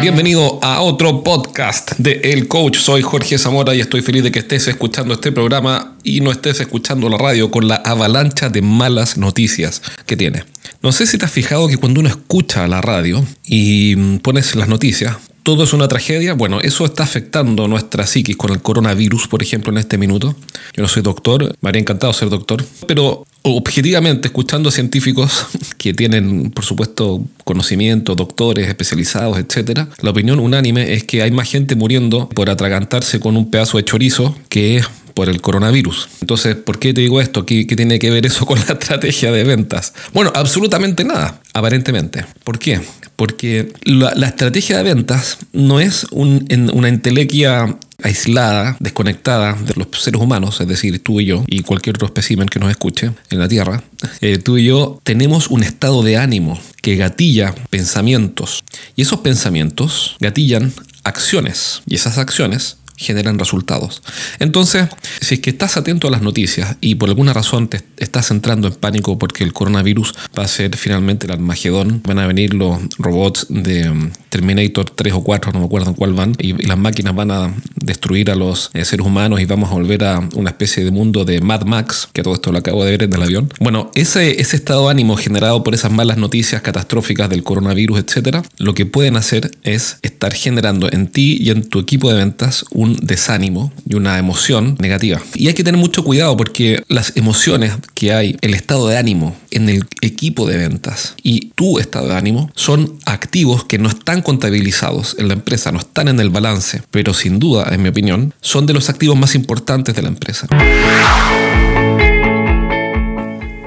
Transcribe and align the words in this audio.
bienvenido 0.00 0.58
a 0.62 0.80
otro 0.80 1.22
podcast 1.22 1.92
de 1.98 2.20
El 2.24 2.48
Coach. 2.48 2.78
Soy 2.78 3.02
Jorge 3.02 3.36
Zamora 3.36 3.74
y 3.74 3.80
estoy 3.80 4.00
feliz 4.00 4.22
de 4.22 4.32
que 4.32 4.38
estés 4.38 4.66
escuchando 4.66 5.12
este 5.12 5.30
programa 5.30 5.96
y 6.02 6.20
no 6.20 6.32
estés 6.32 6.60
escuchando 6.60 7.10
la 7.10 7.18
radio 7.18 7.50
con 7.50 7.68
la 7.68 7.76
avalancha 7.76 8.48
de 8.48 8.62
malas 8.62 9.18
noticias 9.18 9.82
que 10.06 10.16
tiene. 10.16 10.44
No 10.82 10.92
sé 10.92 11.06
si 11.06 11.18
te 11.18 11.26
has 11.26 11.32
fijado 11.32 11.68
que 11.68 11.76
cuando 11.76 12.00
uno 12.00 12.08
escucha 12.08 12.66
la 12.66 12.80
radio 12.80 13.22
y 13.44 14.16
pones 14.20 14.54
las 14.54 14.68
noticias, 14.68 15.16
todo 15.42 15.64
es 15.64 15.72
una 15.72 15.88
tragedia. 15.88 16.34
Bueno, 16.34 16.60
eso 16.60 16.84
está 16.84 17.02
afectando 17.02 17.68
nuestra 17.68 18.06
psiquis 18.06 18.36
con 18.36 18.52
el 18.52 18.60
coronavirus, 18.60 19.28
por 19.28 19.42
ejemplo, 19.42 19.72
en 19.72 19.78
este 19.78 19.98
minuto. 19.98 20.34
Yo 20.74 20.82
no 20.82 20.88
soy 20.88 21.02
doctor, 21.02 21.56
me 21.60 21.68
habría 21.68 21.80
encantado 21.80 22.12
ser 22.12 22.28
doctor, 22.28 22.64
pero 22.86 23.24
objetivamente, 23.42 24.28
escuchando 24.28 24.70
científicos 24.70 25.46
que 25.78 25.94
tienen, 25.94 26.50
por 26.50 26.64
supuesto, 26.64 27.24
conocimiento, 27.44 28.14
doctores 28.14 28.68
especializados, 28.68 29.38
etc., 29.38 29.88
la 30.00 30.10
opinión 30.10 30.40
unánime 30.40 30.92
es 30.94 31.04
que 31.04 31.22
hay 31.22 31.30
más 31.30 31.48
gente 31.48 31.74
muriendo 31.74 32.28
por 32.28 32.50
atragantarse 32.50 33.20
con 33.20 33.36
un 33.36 33.50
pedazo 33.50 33.78
de 33.78 33.84
chorizo 33.84 34.36
que 34.48 34.82
por 35.20 35.28
el 35.28 35.42
coronavirus. 35.42 36.08
Entonces, 36.22 36.56
¿por 36.56 36.78
qué 36.78 36.94
te 36.94 37.02
digo 37.02 37.20
esto? 37.20 37.44
¿Qué, 37.44 37.66
tiene 37.66 37.98
que 37.98 38.10
ver 38.10 38.24
eso 38.24 38.46
con 38.46 38.58
la 38.58 38.64
estrategia 38.80 39.30
de 39.30 39.44
ventas? 39.44 39.92
Bueno, 40.14 40.32
absolutamente 40.34 41.04
nada, 41.04 41.42
aparentemente. 41.52 42.24
¿Por 42.42 42.58
qué? 42.58 42.80
Porque 43.16 43.70
la, 43.82 44.12
estrategia 44.26 44.78
de 44.78 44.84
ventas 44.84 45.36
no 45.52 45.78
es 45.78 46.06
una 46.10 46.88
entelequia 46.88 47.76
aislada, 48.02 48.78
desconectada 48.80 49.58
de 49.60 49.74
los 49.76 49.88
seres 50.02 50.22
humanos, 50.22 50.58
es 50.62 50.68
decir, 50.68 50.98
tú 51.04 51.20
y 51.20 51.26
yo 51.26 51.44
y 51.48 51.60
cualquier 51.64 51.96
otro 51.96 52.06
espécimen 52.06 52.48
que 52.48 52.58
nos 52.58 52.70
escuche 52.70 53.10
en 53.28 53.38
la 53.38 53.46
Tierra, 53.46 53.82
eh, 54.22 54.38
tú 54.38 54.56
y 54.56 54.64
yo 54.64 55.02
tenemos 55.02 55.48
un 55.48 55.62
estado 55.62 56.02
de 56.02 56.16
ánimo 56.16 56.58
que 56.80 56.96
gatilla 56.96 57.54
pensamientos 57.68 58.64
y 58.96 59.02
esos 59.02 59.20
pensamientos 59.20 60.16
gatillan 60.18 60.72
acciones 61.04 61.82
y 61.86 61.96
esas 61.96 62.16
acciones 62.16 62.78
generan 63.00 63.38
resultados. 63.38 64.02
Entonces, 64.38 64.88
si 65.20 65.36
es 65.36 65.40
que 65.40 65.50
estás 65.50 65.78
atento 65.78 66.06
a 66.06 66.10
las 66.10 66.20
noticias 66.20 66.76
y 66.82 66.96
por 66.96 67.08
alguna 67.08 67.32
razón 67.32 67.68
te 67.68 67.82
estás 67.96 68.30
entrando 68.30 68.68
en 68.68 68.74
pánico 68.74 69.18
porque 69.18 69.42
el 69.42 69.54
coronavirus 69.54 70.14
va 70.38 70.44
a 70.44 70.48
ser 70.48 70.76
finalmente 70.76 71.26
el 71.26 71.32
Armagedón, 71.32 72.02
van 72.06 72.18
a 72.18 72.26
venir 72.26 72.52
los 72.52 72.78
robots 72.98 73.46
de 73.48 73.88
um, 73.88 74.10
Terminator 74.28 74.90
3 74.90 75.14
o 75.14 75.24
4, 75.24 75.52
no 75.52 75.60
me 75.60 75.64
acuerdo 75.64 75.88
en 75.90 75.94
cuál 75.94 76.12
van, 76.12 76.36
y, 76.38 76.52
las 76.66 76.78
máquinas 76.78 77.14
van 77.14 77.30
a 77.30 77.54
destruir 77.76 78.30
a 78.30 78.34
los 78.34 78.70
eh, 78.74 78.84
seres 78.84 79.06
humanos 79.06 79.40
y 79.40 79.46
vamos 79.46 79.70
a 79.70 79.74
volver 79.74 80.04
a 80.04 80.28
una 80.34 80.50
especie 80.50 80.84
de 80.84 80.90
mundo 80.90 81.24
de 81.24 81.40
Mad 81.40 81.62
Max, 81.62 82.08
que 82.12 82.22
todo 82.22 82.34
esto 82.34 82.52
lo 82.52 82.58
acabo 82.58 82.84
de 82.84 82.90
ver 82.90 83.02
en 83.04 83.14
el 83.14 83.22
avión. 83.22 83.52
Bueno, 83.60 83.90
ese, 83.94 84.40
ese 84.40 84.56
estado 84.56 84.84
de 84.84 84.90
ánimo 84.90 85.16
generado 85.16 85.64
por 85.64 85.74
esas 85.74 85.90
malas 85.90 86.18
noticias 86.18 86.60
catastróficas 86.60 87.30
del 87.30 87.42
coronavirus, 87.42 88.00
etcétera, 88.00 88.42
lo 88.58 88.74
que 88.74 88.84
pueden 88.84 89.16
hacer 89.16 89.50
es 89.62 89.96
estar 90.02 90.34
generando 90.34 90.90
en 90.92 91.08
ti 91.08 91.38
y 91.40 91.50
en 91.50 91.68
tu 91.68 91.78
equipo 91.78 92.10
de 92.10 92.18
ventas 92.18 92.64
un 92.70 92.89
desánimo 93.00 93.72
y 93.88 93.94
una 93.94 94.18
emoción 94.18 94.76
negativa. 94.78 95.20
Y 95.34 95.48
hay 95.48 95.54
que 95.54 95.64
tener 95.64 95.80
mucho 95.80 96.04
cuidado 96.04 96.36
porque 96.36 96.82
las 96.88 97.16
emociones 97.16 97.72
que 97.94 98.12
hay, 98.12 98.36
el 98.40 98.54
estado 98.54 98.88
de 98.88 98.96
ánimo 98.96 99.36
en 99.50 99.68
el 99.68 99.84
equipo 100.00 100.46
de 100.46 100.56
ventas 100.56 101.14
y 101.22 101.50
tu 101.50 101.78
estado 101.78 102.08
de 102.08 102.16
ánimo 102.16 102.50
son 102.54 102.98
activos 103.04 103.64
que 103.64 103.78
no 103.78 103.88
están 103.88 104.22
contabilizados 104.22 105.16
en 105.18 105.28
la 105.28 105.34
empresa, 105.34 105.72
no 105.72 105.78
están 105.78 106.08
en 106.08 106.20
el 106.20 106.30
balance, 106.30 106.82
pero 106.90 107.14
sin 107.14 107.38
duda, 107.38 107.68
en 107.72 107.82
mi 107.82 107.88
opinión, 107.88 108.34
son 108.40 108.66
de 108.66 108.74
los 108.74 108.88
activos 108.88 109.16
más 109.16 109.34
importantes 109.34 109.94
de 109.94 110.02
la 110.02 110.08
empresa. 110.08 110.46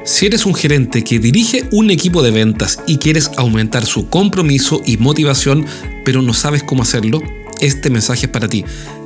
Si 0.05 0.25
eres 0.25 0.45
un 0.45 0.53
gerente 0.53 1.03
que 1.03 1.17
dirige 1.17 1.63
un 1.71 1.89
equipo 1.89 2.21
de 2.21 2.31
ventas 2.31 2.79
y 2.87 2.97
quieres 2.97 3.31
aumentar 3.37 3.85
su 3.85 4.09
compromiso 4.09 4.81
y 4.85 4.97
motivación, 4.97 5.65
pero 6.03 6.21
no 6.21 6.33
sabes 6.33 6.61
cómo 6.61 6.83
hacerlo, 6.83 7.21
este 7.61 7.89
mensaje 7.89 8.25
es 8.25 8.31
para 8.31 8.49
ti. 8.49 8.65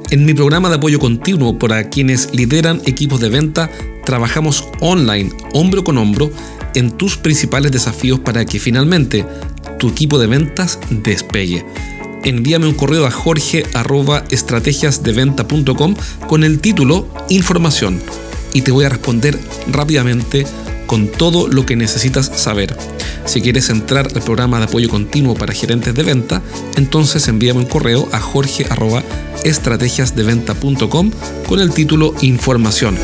En 0.10 0.26
mi 0.26 0.34
programa 0.34 0.70
de 0.70 0.76
apoyo 0.76 1.00
continuo 1.00 1.60
para 1.60 1.90
quienes 1.90 2.34
lideran 2.34 2.80
equipos 2.86 3.20
de 3.20 3.28
venta, 3.28 3.70
trabajamos 4.06 4.64
online, 4.80 5.34
hombro 5.54 5.84
con 5.84 5.98
hombro, 5.98 6.32
en 6.76 6.92
tus 6.92 7.18
principales 7.18 7.74
desafíos 7.74 8.22
para 8.22 8.46
que 8.46 8.58
finalmente 8.58 9.26
tu 9.80 9.90
equipo 9.90 10.18
de 10.18 10.28
ventas 10.28 10.80
despegue. 10.90 11.66
Envíame 12.24 12.68
un 12.68 12.74
correo 12.74 13.06
a 13.06 13.12
jorge.estrategiasdeventa.com 13.12 15.96
con 16.28 16.46
el 16.46 16.60
título 16.60 17.10
Información 17.28 18.00
y 18.54 18.62
te 18.62 18.72
voy 18.72 18.86
a 18.86 18.90
responder 18.90 19.38
rápidamente 19.70 20.48
con 20.86 21.10
todo 21.10 21.50
lo 21.50 21.66
que 21.66 21.76
necesitas 21.76 22.32
saber. 22.34 22.78
Si 23.28 23.42
quieres 23.42 23.70
entrar 23.70 24.08
al 24.16 24.24
programa 24.24 24.58
de 24.58 24.64
apoyo 24.66 24.90
continuo 24.90 25.36
para 25.36 25.54
gerentes 25.54 25.94
de 25.94 26.02
venta, 26.02 26.42
entonces 26.78 27.28
envíame 27.28 27.60
un 27.60 27.66
correo 27.66 28.10
a 28.14 28.20
jorge.estrategiasdeventa.com 28.20 31.12
con 31.48 31.60
el 31.60 31.70
título 31.72 32.16
Información. 32.22 32.98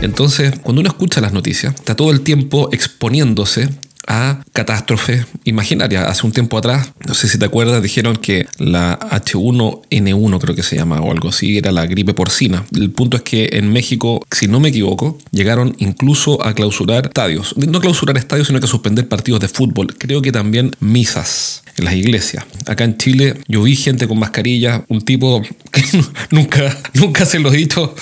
Entonces, 0.00 0.54
cuando 0.62 0.80
uno 0.80 0.88
escucha 0.88 1.20
las 1.20 1.32
noticias, 1.32 1.74
está 1.74 1.96
todo 1.96 2.12
el 2.12 2.20
tiempo 2.22 2.70
exponiéndose 2.72 3.68
a 4.06 4.42
catástrofes 4.52 5.26
imaginarias. 5.44 6.06
Hace 6.06 6.26
un 6.26 6.32
tiempo 6.32 6.58
atrás, 6.58 6.92
no 7.06 7.14
sé 7.14 7.28
si 7.28 7.38
te 7.38 7.44
acuerdas, 7.44 7.82
dijeron 7.82 8.16
que 8.16 8.46
la 8.58 8.98
H1N1 8.98 10.40
creo 10.40 10.54
que 10.54 10.62
se 10.62 10.76
llama 10.76 11.00
o 11.00 11.10
algo 11.12 11.28
así, 11.28 11.58
era 11.58 11.72
la 11.72 11.86
gripe 11.86 12.14
porcina. 12.14 12.64
El 12.74 12.90
punto 12.90 13.16
es 13.16 13.22
que 13.22 13.50
en 13.52 13.72
México, 13.72 14.24
si 14.30 14.46
no 14.48 14.60
me 14.60 14.70
equivoco, 14.70 15.18
llegaron 15.30 15.74
incluso 15.78 16.44
a 16.44 16.54
clausurar 16.54 17.06
estadios. 17.06 17.56
No 17.56 17.80
clausurar 17.80 18.16
estadios, 18.16 18.48
sino 18.48 18.60
que 18.60 18.66
suspender 18.66 19.08
partidos 19.08 19.40
de 19.40 19.48
fútbol. 19.48 19.94
Creo 19.96 20.22
que 20.22 20.32
también 20.32 20.74
misas 20.80 21.62
en 21.76 21.84
las 21.84 21.94
iglesias. 21.94 22.44
Acá 22.66 22.84
en 22.84 22.96
Chile 22.96 23.36
yo 23.48 23.62
vi 23.62 23.76
gente 23.76 24.08
con 24.08 24.18
mascarilla, 24.18 24.84
un 24.88 25.02
tipo 25.02 25.42
que 25.72 25.82
nunca, 26.30 26.76
nunca 26.94 27.24
se 27.26 27.38
lo 27.38 27.52
he 27.52 27.56
dicho, 27.56 27.94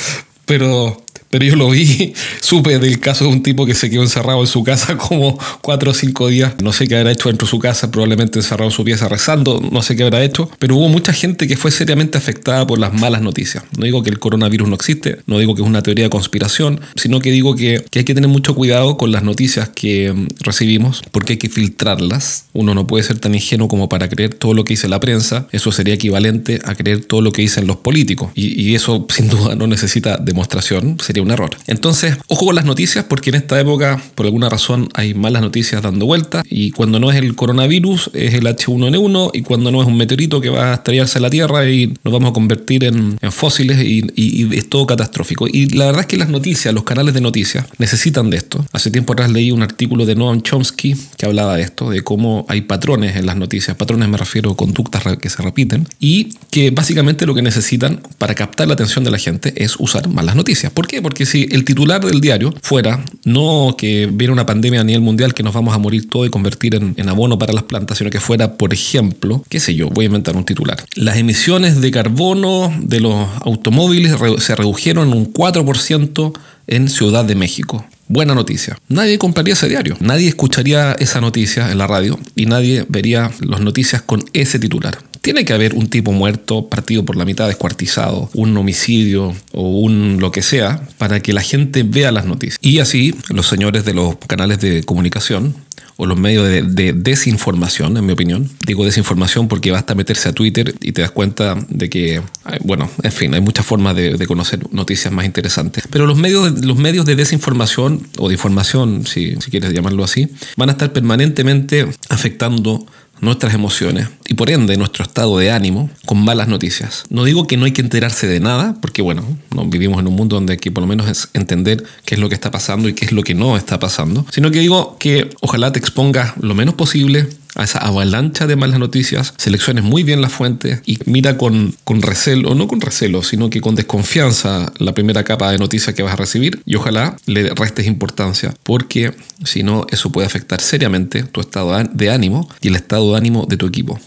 pero 0.47 1.05
pero 1.31 1.45
yo 1.45 1.57
lo 1.57 1.71
vi, 1.71 2.15
supe 2.41 2.78
del 2.78 3.00
caso 3.00 3.25
de 3.25 3.31
un 3.31 3.43
tipo 3.43 3.66
que 3.66 3.75
se 3.75 3.91
quedó 3.91 4.03
encerrado 4.03 4.41
en 4.41 4.47
su 4.47 4.62
casa 4.65 4.97
como 5.09 5.38
cuatro 5.62 5.91
o 5.91 5.94
cinco 5.94 6.28
días. 6.28 6.54
No 6.62 6.72
sé 6.72 6.87
qué 6.88 6.97
habrá 6.97 7.12
hecho 7.12 7.28
dentro 7.28 7.47
de 7.47 7.50
su 7.50 7.59
casa, 7.59 7.91
probablemente 7.91 8.38
encerrado 8.38 8.71
en 8.71 8.75
su 8.75 8.84
pieza 8.84 9.09
rezando, 9.09 9.60
no 9.71 9.82
sé 9.82 9.97
qué 9.97 10.04
habrá 10.04 10.22
hecho, 10.22 10.50
pero 10.59 10.76
hubo 10.76 10.88
mucha 10.88 11.12
gente 11.12 11.47
que 11.47 11.56
fue 11.56 11.71
seriamente 11.71 12.19
afectada 12.19 12.66
por 12.66 12.78
las 12.78 12.93
malas 12.93 13.22
noticias. 13.22 13.65
No 13.76 13.84
digo 13.84 14.03
que 14.03 14.10
el 14.10 14.19
coronavirus 14.19 14.69
no 14.69 14.75
existe, 14.75 15.19
no 15.26 15.38
digo 15.38 15.54
que 15.54 15.62
es 15.62 15.69
una 15.69 15.82
teoría 15.82 16.04
de 16.04 16.10
conspiración, 16.10 16.81
sino 16.97 17.21
que 17.21 17.31
digo 17.31 17.54
que, 17.54 17.84
hay 17.94 18.04
que 18.04 18.15
tener 18.15 18.28
mucho 18.28 18.55
cuidado 18.55 18.97
con 18.97 19.12
las 19.12 19.22
noticias 19.22 19.69
que 19.70 20.12
mm, 20.12 20.28
recibimos, 20.41 21.03
porque 21.10 21.34
hay 21.34 21.38
que 21.38 21.49
filtrarlas. 21.49 22.47
Uno 22.53 22.75
no 22.75 22.87
puede 22.87 23.05
ser 23.05 23.19
tan 23.19 23.34
ingenuo 23.34 23.69
como 23.69 23.88
para 23.88 24.09
creer 24.09 24.34
todo 24.34 24.55
lo 24.55 24.65
que 24.65 24.75
dice 24.75 24.88
la 24.88 25.00
prensa, 25.00 25.49
eso 25.53 25.72
sería 25.72 25.94
equivalente 25.94 26.60
a 26.65 26.75
creer 26.75 27.05
todo 27.05 27.20
lo 27.20 27.32
que 27.32 27.43
dicen 27.43 27.66
los 27.66 27.76
políticos. 27.76 28.31
Y 28.34 28.75
eso 28.75 29.06
sin 29.15 29.28
duda 29.28 29.55
no 29.55 29.66
necesita 29.66 30.16
demostración, 30.16 30.99
sería 31.00 31.22
un 31.22 31.31
error. 31.31 31.50
Entonces, 31.66 32.16
ojo 32.28 32.47
con 32.47 32.55
las 32.55 32.65
noticias 32.65 33.06
porque 33.09 33.31
en 33.31 33.37
esta 33.37 33.59
época, 33.59 34.00
por 34.15 34.27
alguna 34.27 34.49
razón, 34.49 34.89
hay 34.94 35.15
malas 35.15 35.43
noticias 35.43 35.83
dando 35.83 36.06
vuelta 36.06 36.43
y 36.49 36.71
cuando 36.71 37.00
no 37.00 37.11
es 37.11 37.16
el 37.16 37.34
coronavirus, 37.34 38.11
es 38.12 38.34
el 38.34 38.44
H1N1 38.44 39.31
y 39.33 39.43
cuando 39.43 39.71
no 39.71 39.81
es 39.81 39.89
un 39.89 39.97
meteorito 39.97 40.41
que 40.41 40.50
va 40.50 40.72
a 40.72 40.75
estrellarse 40.75 41.19
a 41.19 41.22
la 41.22 41.31
Tierra 41.31 41.69
y 41.69 41.94
nos 42.05 42.12
vamos 42.12 42.31
a 42.31 42.33
convertir 42.33 42.84
en, 42.84 43.19
fósiles 43.31 43.83
y, 43.83 44.49
es 44.56 44.69
todo 44.69 44.87
catastrófico. 44.87 45.47
Y 45.49 45.67
la 45.71 45.87
verdad 45.87 46.03
es 46.03 46.06
que 46.06 46.17
las 46.17 46.28
noticias, 46.28 46.72
los 46.75 46.84
canales 46.84 47.15
de 47.15 47.21
noticias, 47.21 47.67
necesitan 47.78 48.31
de 48.31 48.37
esto. 48.37 48.65
Hace 48.72 48.91
tiempo 48.91 49.12
atrás 49.12 49.31
leí 49.31 49.50
un 49.50 49.62
artículo 49.62 50.06
de 50.06 50.15
Noam 50.15 50.43
Chomsky 50.43 50.97
que 51.17 51.27
hablaba 51.27 51.56
de 51.56 51.62
esto, 51.62 51.91
de 51.91 52.03
cómo 52.03 52.44
hay 52.49 52.62
patrones 52.62 53.17
en 53.17 53.27
las 53.27 53.37
noticias. 53.37 53.77
Patrones 53.77 54.09
me 54.09 54.17
refiero 54.17 54.50
a 54.50 54.56
conductas 54.56 55.03
que 55.19 55.31
se 55.31 55.43
repiten 55.43 55.88
y 56.00 56.31
que 56.50 56.71
básicamente 56.71 57.27
lo 57.27 57.34
que 57.34 57.43
necesitan 57.43 58.03
para 58.19 58.34
captar 58.34 58.67
la 58.67 58.75
atención 58.75 59.05
de 59.05 59.11
la 59.11 59.19
gente 59.19 59.53
es 59.56 59.77
usar 59.78 60.09
malas 60.09 60.37
noticias. 60.37 60.72
¿Por 60.72 60.87
qué? 60.87 61.00
Porque 61.00 61.27
si 61.27 61.49
el 61.50 61.65
titular 61.65 62.05
del 62.05 62.18
diario 62.21 62.55
fuera 62.62 63.05
no 63.25 63.75
que 63.77 64.09
viene 64.12 64.32
una 64.32 64.47
pandemia 64.47 64.81
a 64.81 64.85
nivel 64.85 65.03
mundial 65.03 65.35
que 65.35 65.43
nos 65.43 65.55
vamos 65.55 65.75
a 65.75 65.79
morir 65.79 66.09
todo 66.09 66.25
y 66.26 66.31
convertir 66.31 66.75
en, 66.75 67.09
abono 67.09 67.38
para 67.38 67.53
las 67.53 67.65
plantas, 67.65 67.99
sino 67.99 68.11
que 68.11 68.20
fuera, 68.20 68.56
por 68.56 68.73
ejemplo, 68.73 69.44
qué 69.49 69.61
sé 69.61 69.75
yo, 69.75 69.88
voy 69.88 70.05
a 70.05 70.06
inventar 70.06 70.37
un 70.37 70.44
titular. 70.44 70.82
Las 70.94 71.17
emisiones 71.17 71.81
de 71.81 71.91
carbono 71.91 72.73
de 72.81 73.00
los 73.00 73.29
automóviles 73.43 74.15
se 74.38 74.55
redujeron 74.55 75.12
un 75.12 75.32
4% 75.32 76.32
en 76.67 76.88
Ciudad 76.88 77.25
de 77.25 77.35
México. 77.35 77.85
Buena 78.09 78.35
noticia. 78.35 78.79
Nadie 78.88 79.19
compraría 79.19 79.55
ese 79.55 79.69
diario, 79.69 79.97
nadie 80.00 80.29
escucharía 80.29 80.93
esa 80.93 81.20
noticia 81.20 81.70
en 81.70 81.79
la 81.79 81.87
radio 81.87 82.19
y 82.35 82.47
nadie 82.47 82.87
vería 82.88 83.31
las 83.41 83.61
noticias 83.61 84.03
con 84.03 84.25
ese 84.32 84.59
titular. 84.59 84.99
Tiene 85.29 85.45
que 85.45 85.53
haber 85.53 85.75
un 85.75 85.91
tipo 85.91 86.11
muerto, 86.13 86.71
partido 86.71 87.05
por 87.05 87.15
la 87.15 87.27
mitad, 87.27 87.49
descuartizado, 87.49 88.31
un 88.33 88.57
homicidio 88.57 89.37
o 89.53 89.81
un 89.81 90.17
lo 90.21 90.31
que 90.31 90.41
sea, 90.41 90.81
para 90.97 91.21
que 91.21 91.35
la 91.35 91.43
gente 91.43 91.83
vea 91.83 92.11
las 92.13 92.25
noticias. 92.25 92.59
Y 92.63 92.79
así 92.79 93.15
los 93.29 93.47
señores 93.47 93.85
de 93.85 93.93
los 93.93 94.17
canales 94.27 94.59
de 94.59 94.85
comunicación 94.85 95.55
o 95.99 96.07
los 96.07 96.19
medios 96.19 96.49
de, 96.49 96.93
desinformación, 96.95 97.97
en 97.97 98.07
mi 98.07 98.13
opinión. 98.13 98.49
Digo 98.65 98.85
desinformación 98.85 99.49
porque 99.49 99.71
basta 99.71 99.95
meterse 99.95 100.29
a 100.29 100.33
Twitter 100.33 100.75
y 100.81 100.93
te 100.93 101.03
das 101.03 101.11
cuenta 101.11 101.57
de 101.69 101.91
que, 101.91 102.23
bueno, 102.63 102.89
en 103.03 103.13
fin, 103.13 103.35
hay 103.35 103.41
muchas 103.41 103.67
formas 103.67 103.97
de, 103.97 104.27
conocer 104.27 104.61
noticias 104.73 105.13
más 105.13 105.27
interesantes. 105.27 105.85
Pero 105.91 106.07
los 106.07 106.17
medios, 106.17 106.65
los 106.65 106.79
medios 106.79 107.05
de 107.05 107.17
desinformación 107.17 108.07
o 108.17 108.29
de 108.29 108.35
información, 108.35 109.07
si, 109.07 109.37
si 109.41 109.51
quieres 109.51 109.73
llamarlo 109.73 110.05
así, 110.05 110.29
van 110.57 110.71
a 110.71 110.73
estar 110.73 110.93
permanentemente 110.93 111.87
afectando 112.09 112.87
nuestras 113.20 113.55
emociones 113.55 114.09
y 114.26 114.35
por 114.35 114.50
ende 114.50 114.76
nuestro 114.76 115.05
estado 115.05 115.38
de 115.38 115.50
ánimo 115.50 115.91
con 116.06 116.25
malas 116.25 116.49
noticias. 116.49 117.05
No 117.11 117.25
digo 117.25 117.47
que 117.47 117.56
no 117.56 117.65
hay 117.65 117.73
que 117.73 117.81
enterarse 117.81 118.26
de 118.26 118.41
nada, 118.41 118.76
porque 118.81 119.03
bueno, 119.03 119.23
no 119.55 119.65
vivimos 119.67 120.00
en 120.00 120.09
un 120.09 120.15
mundo 120.15 120.37
donde 120.37 120.53
hay 120.53 120.59
que 120.59 120.70
por 120.70 120.82
lo 120.82 120.87
menos 120.87 121.09
es 121.09 121.29
entender 121.35 121.85
qué 122.05 122.15
es 122.15 122.20
lo 122.20 122.29
que 122.29 122.35
está 122.35 122.50
pasando 122.50 122.88
y 122.88 122.94
qué 122.94 123.05
es 123.05 123.12
lo 123.12 123.23
que 123.23 123.35
no 123.35 123.56
está 123.56 123.79
pasando, 123.79 124.26
sino 124.31 124.50
que 124.50 124.61
digo 124.61 124.97
que 124.99 125.31
ojalá 125.41 125.73
te 125.73 125.79
expongas 125.79 126.35
lo 126.41 126.55
menos 126.55 126.75
posible 126.75 127.29
a 127.58 127.64
esa 127.64 127.81
avalancha 127.81 128.46
de 128.46 128.56
malas 128.56 128.78
noticias, 128.78 129.34
selecciones 129.37 129.84
muy 129.84 130.05
bien 130.05 130.22
la 130.22 130.28
fuente 130.31 130.81
y 130.87 130.99
mira 131.05 131.37
con, 131.37 131.75
con 131.84 132.00
recelo, 132.00 132.55
no 132.55 132.69
con 132.69 132.81
recelo, 132.81 133.22
sino 133.22 133.50
que 133.50 133.60
con 133.60 133.75
desconfianza 133.75 134.72
la 134.78 134.94
primera 134.94 135.25
capa 135.25 135.50
de 135.50 135.58
noticias 135.58 135.94
que 135.94 136.02
vas 136.02 136.14
a 136.14 136.16
recibir 136.16 136.62
y 136.64 136.76
ojalá 136.76 137.16
le 137.26 137.50
restes 137.50 137.87
importancia, 137.87 138.55
porque 138.62 139.12
si 139.44 139.62
no, 139.62 139.87
eso 139.90 140.10
puede 140.10 140.26
afectar 140.26 140.60
seriamente 140.60 141.25
tu 141.25 141.40
estado 141.40 141.76
de 141.93 142.10
ánimo 142.10 142.49
y 142.60 142.69
el 142.69 142.76
estado 142.76 143.12
de 143.12 143.19
ánimo 143.19 143.44
de 143.49 143.56
tu 143.56 143.66
equipo. 143.66 144.00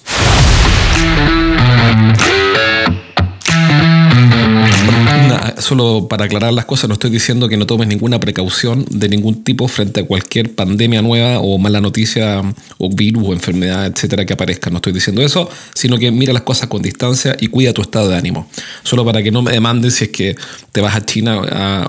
Solo 5.72 6.10
para 6.10 6.26
aclarar 6.26 6.52
las 6.52 6.66
cosas, 6.66 6.90
no 6.90 6.96
estoy 6.96 7.12
diciendo 7.12 7.48
que 7.48 7.56
no 7.56 7.66
tomes 7.66 7.88
ninguna 7.88 8.20
precaución 8.20 8.84
de 8.90 9.08
ningún 9.08 9.46
tipo 9.46 9.70
frente 9.70 10.02
a 10.02 10.06
cualquier 10.06 10.54
pandemia 10.54 11.02
nueva 11.02 11.40
o 11.40 11.58
mala 11.60 11.80
noticia 11.80 12.42
o 12.78 12.94
virus 12.94 13.30
o 13.30 13.32
enfermedad, 13.32 13.86
etcétera, 13.86 14.26
que 14.26 14.34
aparezca. 14.34 14.70
No 14.70 14.80
estoy 14.80 14.92
diciendo 14.92 15.22
eso, 15.22 15.50
sino 15.74 15.98
que 15.98 16.12
mira 16.12 16.34
las 16.34 16.42
cosas 16.42 16.68
con 16.68 16.82
distancia 16.82 17.38
y 17.40 17.48
cuida 17.48 17.72
tu 17.72 17.82
estado 17.82 18.10
de 18.10 18.18
ánimo. 18.18 18.50
Solo 18.84 19.06
para 19.06 19.24
que 19.24 19.32
no 19.32 19.44
me 19.44 19.54
demandes 19.54 19.96
si 19.96 20.04
es 20.04 20.10
que 20.10 20.36
te 20.74 20.82
vas 20.82 20.94
a 20.94 21.06
China 21.06 21.40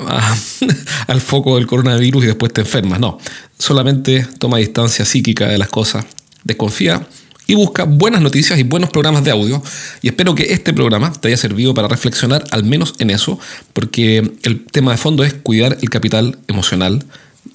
al 1.08 1.20
foco 1.20 1.56
del 1.56 1.66
coronavirus 1.66 2.22
y 2.22 2.26
después 2.28 2.52
te 2.52 2.60
enfermas. 2.60 3.00
No, 3.00 3.18
solamente 3.58 4.24
toma 4.38 4.58
distancia 4.58 5.04
psíquica 5.04 5.48
de 5.48 5.58
las 5.58 5.70
cosas. 5.70 6.04
Desconfía 6.44 7.04
y 7.46 7.54
busca 7.54 7.84
buenas 7.84 8.20
noticias 8.20 8.58
y 8.58 8.62
buenos 8.62 8.90
programas 8.90 9.24
de 9.24 9.30
audio. 9.30 9.62
Y 10.00 10.08
espero 10.08 10.34
que 10.34 10.52
este 10.52 10.72
programa 10.72 11.12
te 11.12 11.28
haya 11.28 11.36
servido 11.36 11.74
para 11.74 11.88
reflexionar 11.88 12.44
al 12.50 12.64
menos 12.64 12.94
en 12.98 13.10
eso, 13.10 13.38
porque 13.72 14.32
el 14.42 14.64
tema 14.64 14.92
de 14.92 14.98
fondo 14.98 15.24
es 15.24 15.34
cuidar 15.34 15.78
el 15.80 15.90
capital 15.90 16.38
emocional 16.48 17.04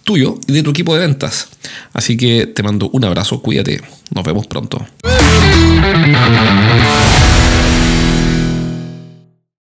tuyo 0.03 0.39
y 0.47 0.53
de 0.53 0.63
tu 0.63 0.71
equipo 0.71 0.95
de 0.95 1.01
ventas. 1.01 1.49
Así 1.93 2.17
que 2.17 2.47
te 2.47 2.63
mando 2.63 2.89
un 2.91 3.03
abrazo, 3.05 3.41
cuídate, 3.41 3.81
nos 4.13 4.23
vemos 4.23 4.47
pronto. 4.47 4.85